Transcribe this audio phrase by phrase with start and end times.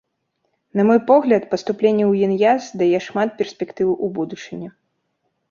[0.77, 4.67] На мой погляд, паступленне ў ін'яз дае шмат перспектыў у будучыні.